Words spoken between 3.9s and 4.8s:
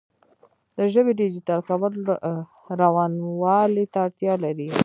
ته اړتیا لري.